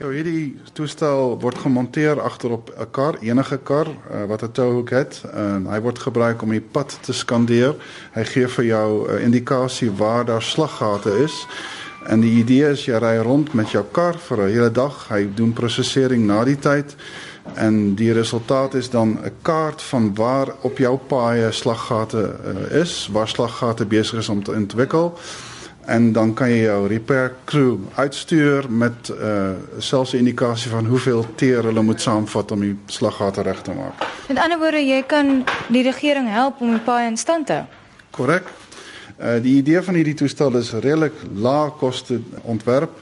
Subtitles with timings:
[0.00, 5.20] Ja, hierdie toestel word gemonteer agterop 'n kar, enige kar uh, wat 'n touhoek het.
[5.32, 7.74] En hy word gebruik om die pad te skandeer.
[8.14, 11.46] Hy gee vir jou 'n uh, indikasie waar daar slaggate is.
[12.08, 15.08] En die idee is jy ry rond met jou kar vir 'n hele dag.
[15.08, 16.96] Hy doen prosesering na die tyd
[17.54, 23.08] en die resultaat is dan 'n kaart van waar op jou paaie slaggate uh, is,
[23.12, 25.18] waar slaggate besig is om te ontwikkel
[25.90, 31.26] en dan kan jy jou repair crew uitstuur met uh selfs 'n indikasie van hoeveel
[31.34, 34.06] teer hulle moet saamvat om die slaggate reg te maak.
[34.28, 37.64] Met ander woorde, jy kan die regering help om die paai in stand te hou.
[38.10, 38.46] Korrek.
[39.20, 42.94] Uh die idee van hierdie toestel is redelik lae koste ontwerp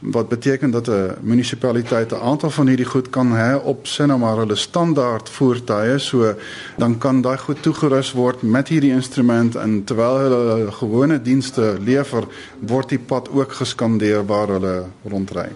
[0.00, 4.36] wat beteken dat 'n munisipaliteit 'n aantal van hierdie goed kan hê op sinne maar
[4.36, 6.34] hulle standaard voertuie so
[6.76, 12.24] dan kan daai goed toegerus word met hierdie instrument en terwyl hulle gewone dienste lewer
[12.60, 15.48] word die pad ook geskandeer waar hulle rondry.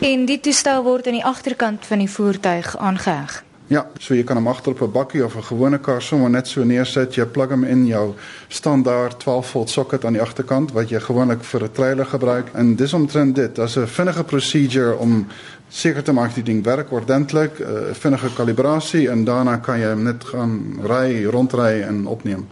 [0.00, 3.44] En die toestel word aan die agterkant van die voertuig aangeheg.
[3.70, 6.48] Ja, so jy kan hom agter op 'n bakkie of 'n gewone kar sommer net
[6.48, 7.14] so neersit.
[7.14, 8.14] Jy plug hom in jou
[8.48, 12.46] standaard 12V socket aan die agterkant wat jy gewoonlik vir 'n trailer gebruik.
[12.54, 13.54] En dis omtrent dit.
[13.54, 15.26] Daar's 'n vinnige procedure om
[15.68, 19.88] seker te maak die ding werk ordentlik, 'n uh, vinnige kalibrasie en daarna kan jy
[19.90, 22.46] hom net gaan ry, rondry en opneem.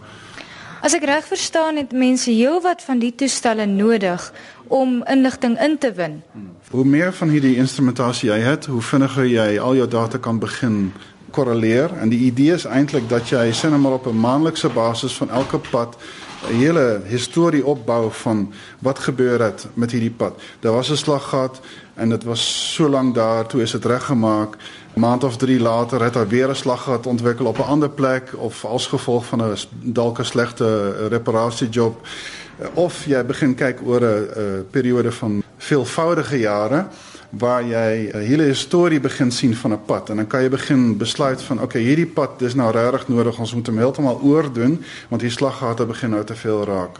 [0.79, 4.31] As ek reg verstaan het mense heelwat van die toestelle nodig
[4.67, 6.21] om inligting in te win.
[6.71, 10.93] Hoe meer van hierdie instrumentasie jy het, hoe vinniger jy al jou data kan begin
[11.35, 15.29] korreleer en die idee is eintlik dat jy sien maar op 'n maandelikse basis van
[15.29, 15.97] elke pad
[16.47, 20.39] 'n hele storie opbou van wat gebeur het met hierdie pad.
[20.59, 21.59] Daar was 'n slaggat
[21.95, 24.55] en dit was so lank daar toe is dit reggemaak.
[24.99, 28.33] maand of drie later het daar weer een slag gehad, ontwikkelen op een andere plek.
[28.35, 32.07] Of als gevolg van een dalk slechte eh, reparatiejob.
[32.57, 36.87] Eh, of jij begint kijken over een eh, periode van veelvoudige jaren
[37.29, 40.09] waar jij een hele historie begint zien van een pad.
[40.09, 43.39] En dan kan je begin besluiten van, oké, okay, hierdie pad is nou rarig nodig,
[43.39, 46.97] ons moeten hem helemaal oordoen, want die slaggaten beginnen nou te veel raak.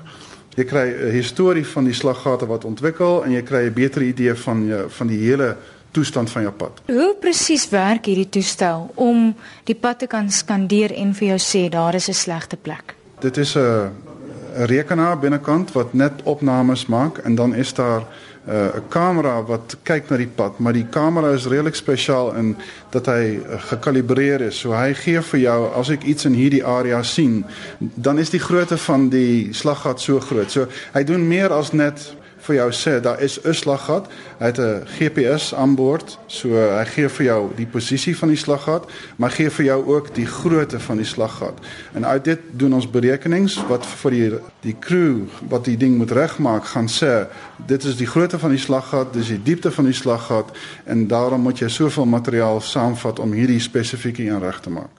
[0.50, 4.36] Je krijgt een historie van die slaggaten wat ontwikkelen, en je krijgt een beter idee
[4.36, 5.56] van, van die hele
[5.92, 6.82] toestand van jou pad.
[6.86, 9.34] Hoe presies werk hierdie toestel om
[9.64, 12.96] die pad te kan skandeer en vir jou sê daar is 'n slegte plek?
[13.20, 18.52] Dit is 'n 'n rekenaar binnekant wat net opnames maak en dan is daar 'n
[18.52, 22.56] uh, kamera wat kyk na die pad, maar die kamera is redelik spesiaal in
[22.90, 24.60] dat hy uh, gekalibreer is.
[24.60, 27.46] So hy gee vir jou as ek iets in hierdie area sien,
[27.80, 30.52] dan is die grootte van die slaggat so groot.
[30.52, 34.08] So hy doen meer as net vir jou sê daar is 'n slaggat.
[34.40, 38.38] Hy het 'n GPS aan boord, so hy gee vir jou die posisie van die
[38.38, 38.86] slaggat,
[39.16, 41.54] maar gee vir jou ook die grootte van die slaggat.
[41.94, 45.18] En uit dit doen ons berekenings wat vir die die crew
[45.50, 47.28] wat die ding moet regmaak gaan sê
[47.66, 50.46] dit is die grootte van die slaggat, dis die diepte van die slaggat
[50.86, 54.90] en daarom moet jy soveel materiaal saamvat om hierdie spesifieke een reg te maak.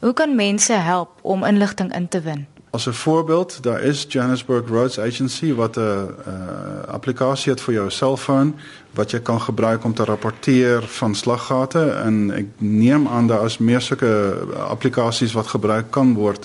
[0.00, 2.46] Hoe kan mense help om inligting in te win?
[2.70, 7.88] Als een voorbeeld, daar is Johannesburg Roads Agency, wat een eh, applicatie heeft voor jouw
[7.88, 8.54] cellfoon,
[8.90, 12.02] wat je kan gebruiken om te rapporteren van slaggaten.
[12.02, 14.36] En ik neem aan dat als meer zulke
[14.68, 16.42] applicaties wat gebruikt kan worden.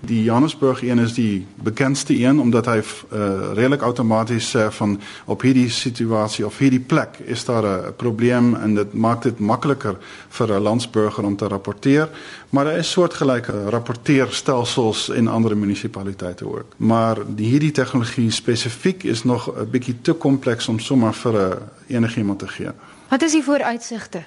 [0.00, 5.40] Die Johannesburg een is die bekendste een, omdat hij eh, redelijk automatisch zegt van op
[5.40, 9.96] hierdie situatie of hierdie plek is daar een probleem en dat maakt het makkelijker
[10.28, 12.08] voor een landsburger om te rapporteren.
[12.50, 16.74] Maar daar is soortgelyke rapporteerstelsels in ander munisipaliteite ook.
[16.76, 22.38] Maar die hierdie tegnologie spesifiek is nog 'n bietjie te kompleks om sommer vir enigiemand
[22.38, 22.70] te gee.
[23.08, 24.22] Wat is die vooruitsigte?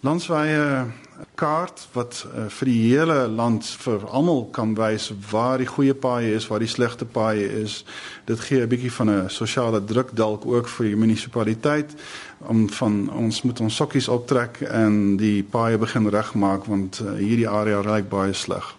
[0.00, 0.86] Landwye
[1.34, 6.36] kaart wat uh, vir die hele land vir almal kan wys waar die goeie paaie
[6.38, 7.82] is, waar die slegte paaie is.
[8.30, 11.98] Dit gee 'n bietjie van 'n sosiale druk dalk ook vir die munisipaliteit
[12.46, 17.48] om van ons moet ons sokkies optrek en die paaie begin regmaak want uh, hierdie
[17.48, 18.77] area lyk baie sleg.